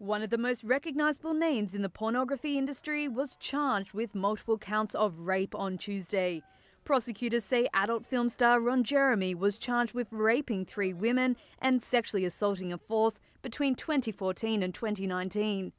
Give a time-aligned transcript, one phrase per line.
[0.00, 4.94] One of the most recognizable names in the pornography industry was charged with multiple counts
[4.94, 6.42] of rape on Tuesday.
[6.84, 12.24] Prosecutors say adult film star Ron Jeremy was charged with raping three women and sexually
[12.24, 15.74] assaulting a fourth between 2014 and 2019.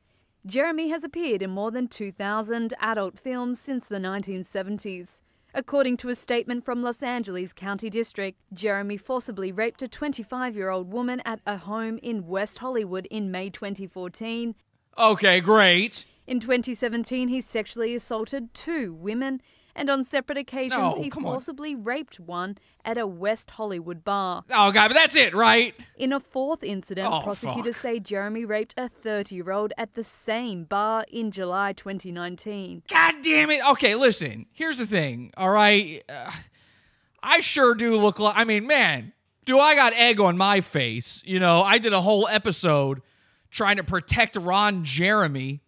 [0.46, 5.24] Jeremy has appeared in more than 2,000 adult films since the 1970s.
[5.54, 10.70] According to a statement from Los Angeles County District, Jeremy forcibly raped a 25 year
[10.70, 14.56] old woman at a home in West Hollywood in May 2014.
[14.98, 16.06] Okay, great.
[16.26, 19.42] In 2017, he sexually assaulted two women
[19.76, 21.34] and on separate occasions No, he come on.
[21.34, 24.44] forcibly raped one at a West Hollywood bar.
[24.52, 25.74] Oh, God, but that's it, right?
[25.98, 27.82] In a fourth incident, Oh, prosecutors fuck.
[27.82, 32.84] say Jeremy raped a 30 year old at the same bar in July 2019.
[32.90, 33.62] God damn it.
[33.72, 34.46] Okay, listen.
[34.52, 35.32] Here's the thing.
[35.38, 36.04] All right.
[36.10, 36.32] Uh,
[37.24, 38.36] I sure do look like.
[38.36, 39.14] I mean, man,
[39.46, 41.22] do I got egg on my face?
[41.26, 43.02] You know, I did a whole episode
[43.52, 45.62] trying to protect Ron Jeremy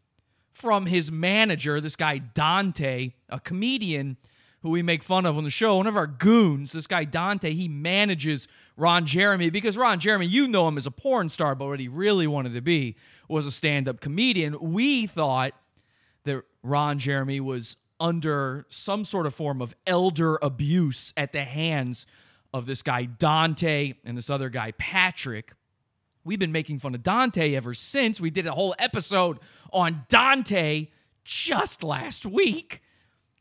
[0.54, 4.18] from his manager, this guy Dante, a comedian
[4.62, 5.76] who we make fun of on the show.
[5.76, 10.48] One of our goons, this guy Dante, he manages Ron Jeremy because Ron Jeremy, you
[10.48, 12.96] know him as a porn star, but what he really wanted to be
[13.28, 14.56] was a stand up comedian.
[14.62, 15.54] We thought
[16.24, 22.06] that Ron Jeremy was under some sort of form of elder abuse at the hands
[22.54, 25.54] of this guy Dante and this other guy Patrick.
[26.24, 28.22] We've been making fun of Dante ever since.
[28.22, 29.40] We did a whole episode
[29.74, 30.88] on Dante
[31.26, 32.82] just last week.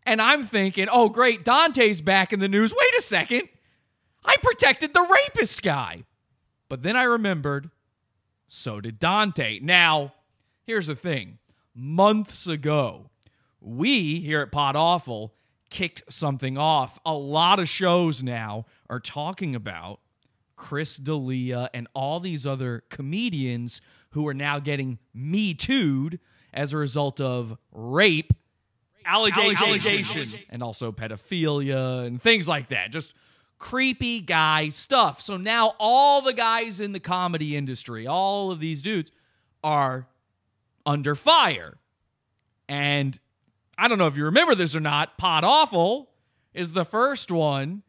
[0.05, 2.75] And I'm thinking, oh, great, Dante's back in the news.
[2.77, 3.49] Wait a second.
[4.25, 6.05] I protected the rapist guy.
[6.69, 7.71] But then I remembered,
[8.49, 9.61] so did Dante.
[9.61, 10.15] Now,
[10.65, 11.39] here's the thing
[11.75, 13.11] months ago,
[13.61, 15.35] we here at Pod Awful
[15.71, 16.99] kicked something off.
[17.07, 20.01] A lot of shows now are talking about
[20.57, 26.21] Chris D'Elia and all these other comedians who are now getting me too'd
[26.53, 28.33] as a result of rape
[29.05, 30.43] allegations, Allegations.
[30.51, 32.91] and also pedophilia and things like that.
[32.91, 33.15] Just
[33.59, 35.21] creepy guy stuff.
[35.21, 39.11] So now all the guys in the comedy industry, all of these dudes
[39.63, 40.09] are
[40.85, 41.79] under fire.
[42.69, 43.19] And
[43.79, 46.11] I don't know if you remember this or not, Pod Awful
[46.55, 47.83] is the first one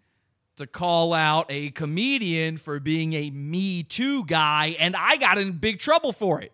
[0.56, 5.54] to call out a comedian for being a Me Too guy, and I got in
[5.54, 6.52] big trouble for it.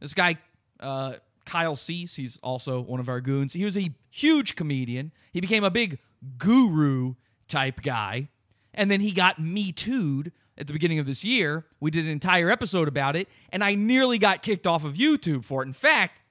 [0.00, 0.36] This guy,
[0.80, 1.14] uh,
[1.52, 3.52] Kyle Cease, he's also one of our goons.
[3.52, 5.12] He was a huge comedian.
[5.34, 5.98] He became a big
[6.38, 8.28] guru type guy,
[8.72, 11.66] and then he got Me Too'd at the beginning of this year.
[11.78, 15.44] We did an entire episode about it, and I nearly got kicked off of YouTube
[15.44, 15.66] for it.
[15.66, 16.22] In fact,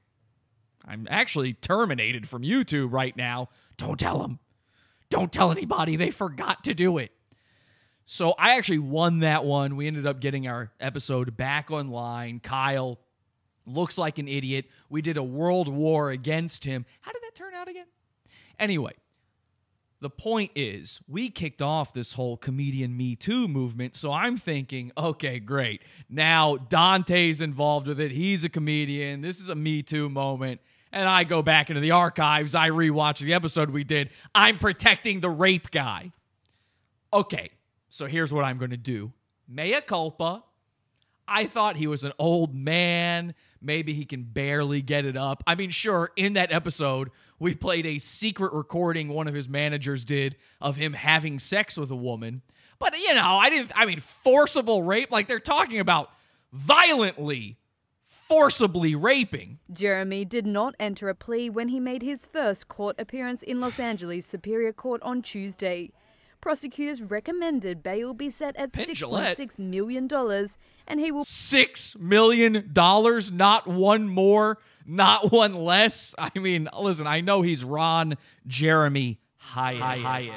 [0.86, 3.50] I'm actually terminated from YouTube right now.
[3.78, 4.40] Don't tell them.
[5.12, 5.98] Don't tell anybody.
[5.98, 7.12] They forgot to do it.
[8.08, 9.76] So I actually won that one.
[9.76, 12.40] We ended up getting our episode back online.
[12.40, 12.98] Kyle
[13.66, 14.66] looks like an idiot.
[14.90, 16.86] We did a world war against him.
[17.02, 17.88] How did that turn out again?
[18.60, 18.94] Anyway,
[20.02, 23.96] the point is, we kicked off this whole comedian Me Too movement.
[23.96, 25.84] So I'm thinking, okay, great.
[26.10, 28.12] Now Dante's involved with it.
[28.12, 29.22] He's a comedian.
[29.22, 30.60] This is a Me Too moment.
[30.92, 32.56] And I go back into the archives.
[32.56, 34.10] I rewatch the episode we did.
[34.36, 36.12] I'm protecting the rape guy.
[37.14, 37.52] Okay,
[37.90, 39.14] so here's what I'm going to do
[39.48, 40.44] mea culpa.
[41.32, 43.34] I thought he was an old man.
[43.62, 45.44] Maybe he can barely get it up.
[45.48, 47.10] I mean, sure, in that episode,
[47.40, 51.90] we played a secret recording one of his managers did of him having sex with
[51.90, 52.42] a woman.
[52.80, 56.12] But, you know, I didn't, I mean, forcible rape, like they're talking about
[56.52, 57.60] violently,
[58.08, 59.60] forcibly raping.
[59.72, 63.80] Jeremy did not enter a plea when he made his first court appearance in Los
[63.80, 65.92] Angeles Superior Court on Tuesday.
[66.42, 70.10] Prosecutors recommended bail be set at Penn $6.6 million
[70.88, 76.16] and he will Six million dollars, not one more, not one less.
[76.18, 80.34] I mean, listen, I know he's Ron Jeremy Hyatt,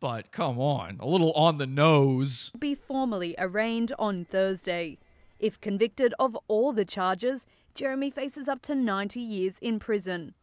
[0.00, 2.50] but come on, a little on the nose.
[2.58, 4.98] be formally arraigned on Thursday.
[5.38, 10.34] If convicted of all the charges, Jeremy faces up to 90 years in prison.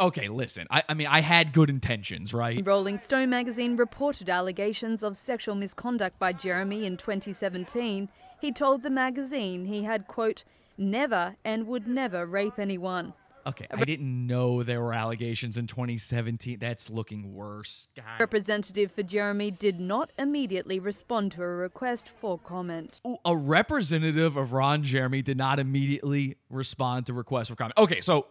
[0.00, 2.60] Okay, listen, I, I mean, I had good intentions, right?
[2.66, 8.08] Rolling Stone magazine reported allegations of sexual misconduct by Jeremy in 2017.
[8.40, 10.42] He told the magazine he had, quote,
[10.76, 13.14] never and would never rape anyone.
[13.46, 16.58] Okay, uh, I didn't know there were allegations in 2017.
[16.58, 17.86] That's looking worse.
[17.94, 18.18] God.
[18.18, 23.00] Representative for Jeremy did not immediately respond to a request for comment.
[23.06, 27.78] Ooh, a representative of Ron Jeremy did not immediately respond to requests for comment.
[27.78, 28.26] Okay, so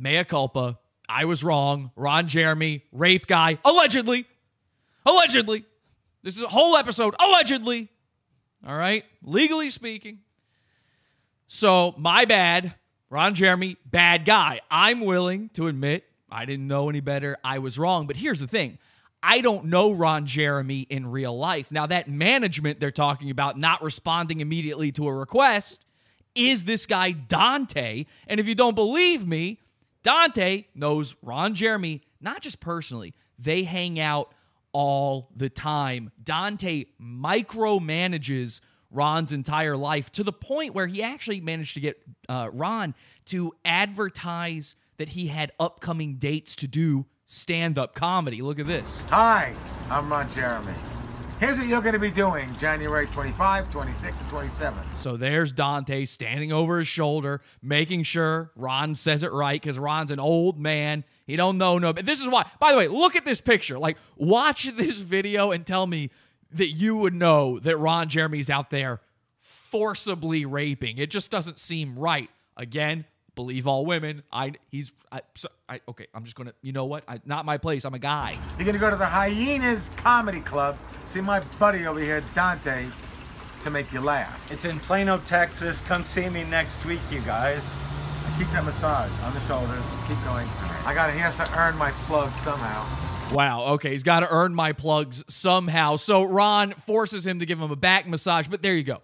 [0.00, 0.78] mea culpa.
[1.08, 1.90] I was wrong.
[1.94, 4.26] Ron Jeremy, rape guy, allegedly.
[5.04, 5.64] Allegedly.
[6.22, 7.88] This is a whole episode, allegedly.
[8.66, 10.20] All right, legally speaking.
[11.48, 12.74] So, my bad.
[13.08, 14.60] Ron Jeremy, bad guy.
[14.70, 17.36] I'm willing to admit I didn't know any better.
[17.42, 18.06] I was wrong.
[18.06, 18.78] But here's the thing
[19.22, 21.72] I don't know Ron Jeremy in real life.
[21.72, 25.84] Now, that management they're talking about not responding immediately to a request
[26.34, 28.06] is this guy Dante.
[28.28, 29.58] And if you don't believe me,
[30.02, 34.34] Dante knows Ron Jeremy, not just personally, they hang out
[34.72, 36.10] all the time.
[36.22, 38.60] Dante micromanages
[38.90, 42.94] Ron's entire life to the point where he actually managed to get uh, Ron
[43.26, 48.42] to advertise that he had upcoming dates to do stand up comedy.
[48.42, 49.04] Look at this.
[49.10, 49.54] Hi,
[49.88, 50.74] I'm Ron Jeremy.
[51.40, 54.78] Here's what you're going to be doing January 25, 26, and 27.
[54.96, 60.10] So there's Dante standing over his shoulder, making sure Ron says it right because Ron's
[60.10, 61.02] an old man.
[61.26, 61.94] He don't know no.
[61.94, 62.44] But this is why.
[62.58, 63.78] By the way, look at this picture.
[63.78, 66.10] Like, watch this video and tell me
[66.52, 69.00] that you would know that Ron Jeremy's out there
[69.40, 70.98] forcibly raping.
[70.98, 72.28] It just doesn't seem right.
[72.58, 73.06] Again,
[73.40, 74.22] believe all women.
[74.30, 76.06] I he's I, so, I okay.
[76.14, 76.52] I'm just gonna.
[76.60, 77.04] You know what?
[77.08, 77.86] I, not my place.
[77.86, 78.38] I'm a guy.
[78.58, 82.86] You're going to go to the Hyenas Comedy Club, see my buddy over here, Dante,
[83.62, 84.52] to make you laugh.
[84.52, 85.80] It's in Plano, Texas.
[85.80, 87.74] Come see me next week, you guys.
[88.26, 89.84] I Keep that massage on the shoulders.
[90.06, 90.46] Keep going.
[90.84, 91.12] I got.
[91.14, 92.86] He has to earn my plug somehow.
[93.34, 93.64] Wow.
[93.74, 95.96] Okay, he's got to earn my plugs somehow.
[95.96, 98.48] So Ron forces him to give him a back massage.
[98.48, 99.00] But there you go.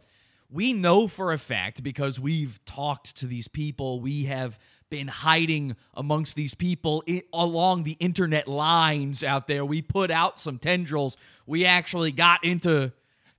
[0.48, 4.00] We know for a fact because we've talked to these people.
[4.00, 4.58] We have
[4.88, 9.64] been hiding amongst these people i- along the internet lines out there.
[9.64, 11.16] We put out some tendrils.
[11.46, 12.92] We actually got into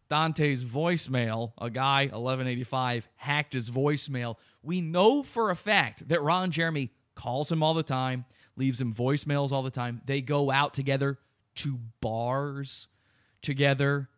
[0.10, 1.54] Dante's voicemail.
[1.58, 4.36] A guy, 1185, hacked his voicemail.
[4.62, 8.26] We know for a fact that Ron Jeremy calls him all the time,
[8.58, 10.02] leaves him voicemails all the time.
[10.06, 11.18] They go out together
[11.56, 12.88] to bars
[13.42, 14.10] together,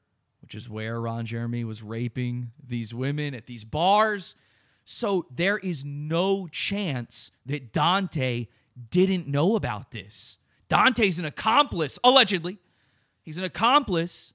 [0.41, 4.35] which is where Ron Jeremy was raping these women at these bars.
[4.83, 8.47] So there is no chance that Dante
[8.89, 10.37] didn't know about this.
[10.67, 12.59] Dante's an accomplice, allegedly.
[13.21, 14.33] He's an accomplice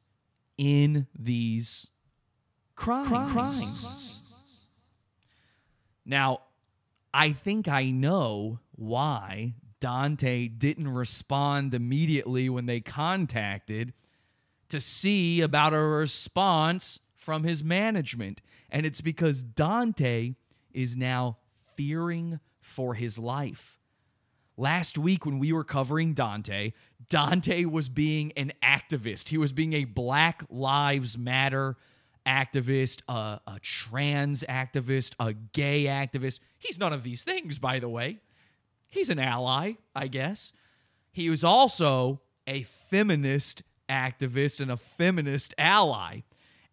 [0.58, 1.90] in these
[2.76, 3.32] crimes.
[3.32, 4.66] Crimes.
[6.04, 6.40] Now,
[7.12, 13.92] I think I know why Dante didn't respond immediately when they contacted
[14.74, 18.42] to see about a response from his management.
[18.70, 20.34] And it's because Dante
[20.72, 21.38] is now
[21.76, 23.78] fearing for his life.
[24.56, 26.72] Last week, when we were covering Dante,
[27.08, 29.28] Dante was being an activist.
[29.28, 31.76] He was being a Black Lives Matter
[32.26, 36.40] activist, a, a trans activist, a gay activist.
[36.58, 38.18] He's none of these things, by the way.
[38.88, 40.52] He's an ally, I guess.
[41.12, 46.20] He was also a feminist activist and a feminist ally.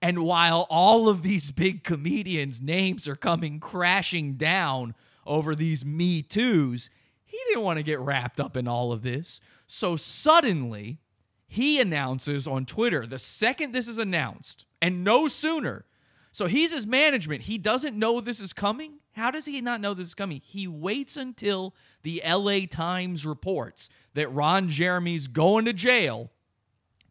[0.02, 6.22] And while all of these big comedians' names are coming crashing down over these Me
[6.22, 6.90] Too's,
[7.24, 9.40] he didn't want to get wrapped up in all of this.
[9.68, 11.00] So suddenly,
[11.48, 15.86] he announces on Twitter the second this is announced, and no sooner.
[16.32, 17.44] So he's his management.
[17.44, 19.00] He doesn't know this is coming.
[19.14, 20.42] How does he not know this is coming?
[20.44, 26.32] He waits until the LA Times reports that Ron Jeremy's going to jail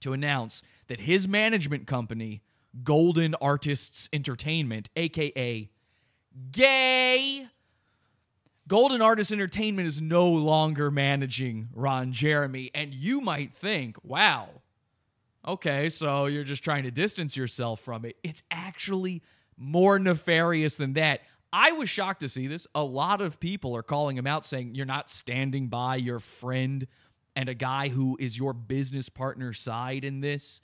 [0.00, 2.42] to announce that his management company,
[2.82, 5.70] Golden Artists Entertainment, aka
[6.52, 7.46] Gay,
[8.68, 12.70] Golden Artists Entertainment is no longer managing Ron Jeremy.
[12.74, 14.48] And you might think, wow,
[15.46, 18.16] okay, so you're just trying to distance yourself from it.
[18.22, 19.22] It's actually
[19.56, 21.22] more nefarious than that.
[21.52, 22.66] I was shocked to see this.
[22.74, 26.86] A lot of people are calling him out saying you're not standing by your friend
[27.40, 30.60] and a guy who is your business partner side in this.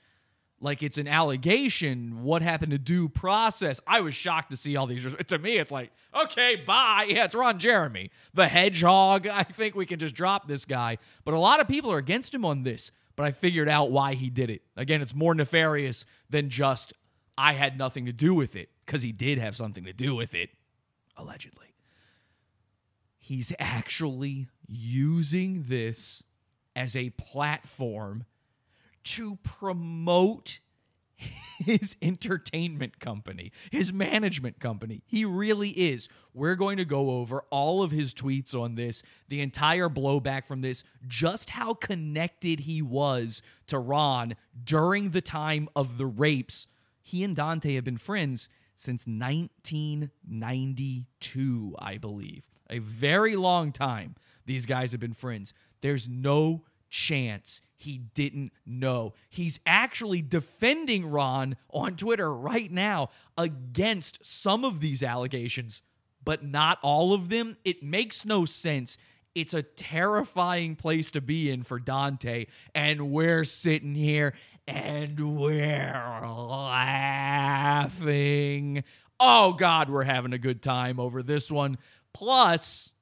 [0.61, 2.23] Like it's an allegation.
[2.23, 3.81] What happened to due process?
[3.87, 5.07] I was shocked to see all these.
[5.29, 7.07] To me, it's like, okay, bye.
[7.09, 9.27] Yeah, it's Ron Jeremy, the hedgehog.
[9.33, 10.99] I think we can just drop this guy.
[11.25, 12.91] But a lot of people are against him on this.
[13.17, 14.61] But I figured out why he did it.
[14.77, 16.93] Again, it's more nefarious than just
[17.39, 20.35] I had nothing to do with it, because he did have something to do with
[20.35, 20.51] it,
[21.17, 21.75] allegedly.
[23.17, 26.23] He's actually using this
[26.77, 28.27] as a platform
[29.03, 30.61] to promote
[31.59, 35.03] his entertainment company, his management company.
[35.07, 36.11] He really is.
[36.35, 40.61] We're going to go over all of his tweets on this, the entire blowback from
[40.61, 46.67] this, just how connected he was to Ron during the time of the rapes.
[47.03, 51.07] He and Dante have been friends since 1992,
[51.79, 52.49] I believe.
[52.69, 55.53] A very long time these guys have been friends.
[55.81, 59.15] There's no chance he didn't know.
[59.29, 65.83] He's actually defending Ron on Twitter right now against some of these allegations
[66.27, 67.57] but not all of them.
[67.65, 68.99] It makes no sense.
[69.35, 72.47] It's a terrifying place to be in for Dante.
[72.75, 74.35] And we're sitting here
[74.67, 77.85] and we're laughing.
[79.19, 81.79] Oh, God, we're having a good time over this one.
[82.13, 82.93] Plus,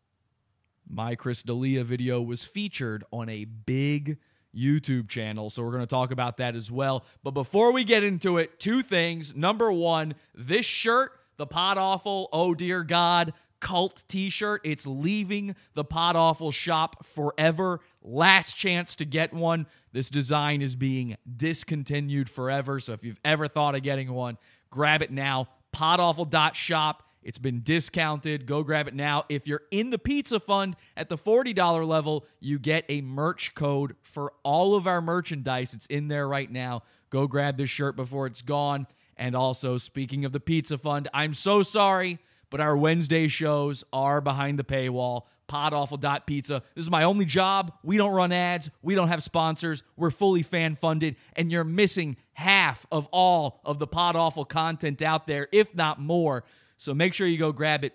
[0.89, 4.19] my Chris D'Elia video was featured on a big
[4.55, 5.51] YouTube channel.
[5.51, 7.05] So we're going to talk about that as well.
[7.23, 9.35] But before we get into it, two things.
[9.35, 13.33] Number one, this shirt, the Pod Awful, oh dear God,
[13.65, 14.61] cult t shirt.
[14.63, 17.81] It's leaving the Pod Awful shop forever.
[18.03, 19.67] Last chance to get one.
[19.91, 22.79] This design is being discontinued forever.
[22.79, 24.37] So if you've ever thought of getting one,
[24.69, 25.49] grab it now.
[25.75, 27.09] Podawful.shop.
[27.23, 28.45] It's been discounted.
[28.45, 29.25] Go grab it now.
[29.31, 33.97] If you're in the pizza fund at the $40 level, you get a merch code
[34.03, 35.73] for all of our merchandise.
[35.73, 36.83] It's in there right now.
[37.09, 38.87] Go grab this shirt before it's gone.
[39.17, 42.19] And also, speaking of the pizza fund, I'm so sorry,
[42.55, 45.23] but our Wednesday shows are behind the paywall.
[45.49, 46.63] Podawful.pizza.
[46.77, 47.73] This is my only job.
[47.83, 48.71] We don't run ads.
[48.81, 49.83] We don't have sponsors.
[49.97, 55.03] We're fully fan funded, and you're missing half of all of the Pod Awful content
[55.03, 56.45] out there, if not more.
[56.77, 57.93] So make sure you go grab it.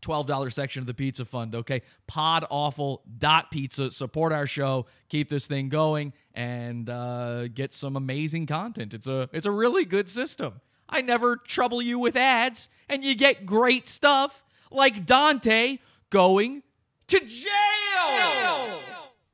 [0.00, 1.82] $12 section of the pizza fund, okay?
[2.06, 3.90] Podawful.pizza.
[3.90, 8.94] Support our show, keep this thing going, and uh, get some amazing content.
[8.94, 10.60] It's a it's a really good system.
[10.88, 15.78] I never trouble you with ads, and you get great stuff like Dante
[16.10, 16.62] going
[17.08, 18.80] to jail.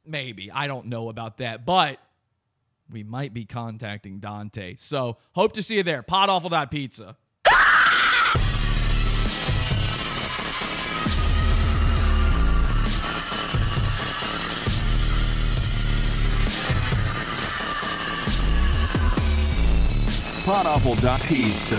[0.06, 0.50] Maybe.
[0.50, 1.98] I don't know about that, but
[2.90, 4.76] we might be contacting Dante.
[4.76, 6.02] So hope to see you there.
[6.02, 7.16] Podawful.pizza.
[20.44, 21.76] Podawful.pizza.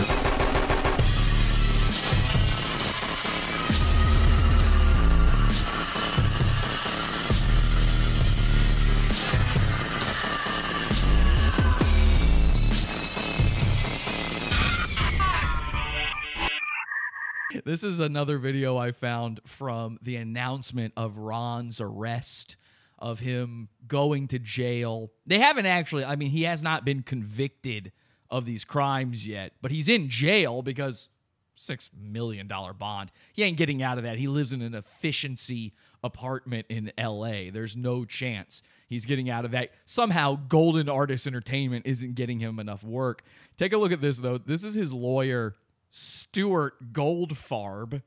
[17.64, 22.58] This is another video I found from the announcement of Ron's arrest,
[22.98, 25.12] of him going to jail.
[25.28, 27.92] They haven't actually, I mean, he has not been convicted
[28.30, 31.10] of these crimes yet, but he's in jail because
[31.58, 33.12] $6 million bond.
[33.34, 34.18] He ain't getting out of that.
[34.18, 37.50] He lives in an efficiency apartment in LA.
[37.52, 39.72] There's no chance he's getting out of that.
[39.86, 43.24] Somehow, Golden Artist Entertainment isn't getting him enough work.
[43.58, 44.38] Take a look at this, though.
[44.38, 45.56] This is his lawyer,
[45.90, 48.02] Stuart Goldfarb.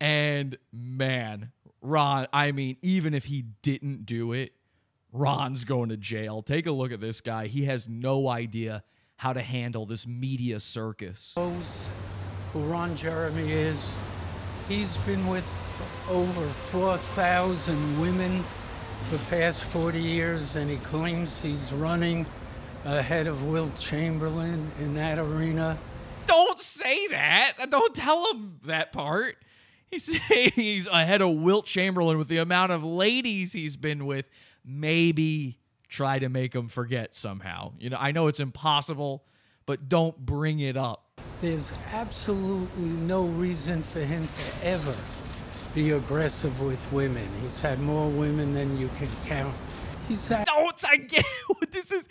[0.00, 1.50] And man,
[1.82, 4.52] Ron, I mean, even if he didn't do it,
[5.12, 6.42] Ron's going to jail.
[6.42, 7.46] Take a look at this guy.
[7.46, 8.84] He has no idea
[9.18, 11.34] how to handle this media circus.
[12.52, 13.92] who Ron Jeremy is.
[14.68, 15.44] He's been with
[16.08, 18.44] over 4,000 women
[19.02, 22.26] for the past 40 years, and he claims he's running
[22.84, 25.78] ahead of Wilt Chamberlain in that arena.
[26.26, 27.54] Don't say that.
[27.70, 29.36] Don't tell him that part.
[29.90, 34.30] He's saying he's ahead of Wilt Chamberlain with the amount of ladies he's been with.
[34.64, 35.57] Maybe
[35.88, 37.72] try to make him forget somehow.
[37.78, 39.24] You know, I know it's impossible,
[39.66, 41.04] but don't bring it up.
[41.40, 44.94] There's absolutely no reason for him to ever
[45.74, 47.28] be aggressive with women.
[47.42, 49.54] He's had more women than you can count.
[50.08, 52.08] He's had Don't I get what this is?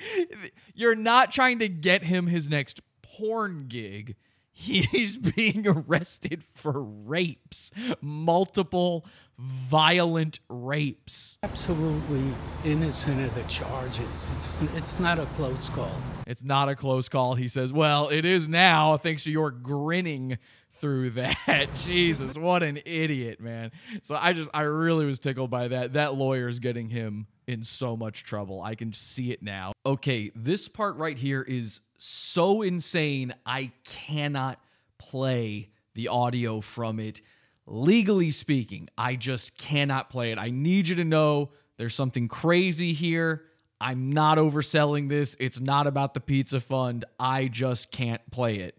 [0.74, 4.16] You're not trying to get him his next porn gig.
[4.52, 9.06] He's being arrested for rapes, multiple
[9.40, 11.38] violent rapes.
[11.44, 12.24] absolutely
[12.66, 14.32] innocent of the charges.
[14.36, 15.92] It's it's not a close call.
[16.26, 17.36] It's not a close call.
[17.36, 20.38] He says, Well, it is now, thanks to your grinning
[20.72, 21.70] through that.
[21.86, 23.72] Jesus, what an idiot, man.
[24.02, 25.94] So I just, I really was tickled by that.
[25.94, 28.62] That lawyer's getting him in so much trouble.
[28.62, 29.72] I can see it now.
[29.86, 33.34] Okay, this part right here is so insane.
[33.46, 34.60] I cannot
[34.98, 37.22] play the audio from it.
[37.70, 40.38] Legally speaking, I just cannot play it.
[40.40, 43.44] I need you to know there's something crazy here.
[43.82, 45.36] I'm not overselling this.
[45.38, 47.04] It's not about the pizza fund.
[47.20, 48.78] I just can't play it.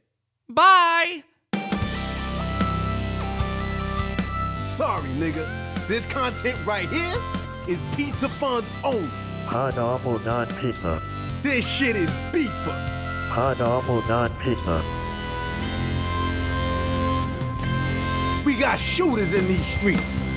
[0.48, 1.22] Bye.
[4.74, 5.46] Sorry, nigga.
[5.86, 7.22] This content right here
[7.68, 9.10] is Pizza Fund's own.
[9.44, 11.02] Podawful.pizza.
[11.42, 12.48] This shit is beef.
[12.50, 13.28] beefer.
[13.28, 15.07] Podawful.pizza.
[18.44, 20.27] We got shooters in these streets.